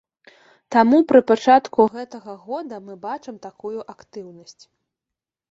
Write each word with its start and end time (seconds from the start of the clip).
Таму 0.75 1.01
пры 1.11 1.21
пачатку 1.31 1.85
гэтага 1.97 2.35
года 2.47 2.81
мы 2.87 2.97
бачым 3.05 3.35
такую 3.47 3.77
актыўнасць. 3.95 4.63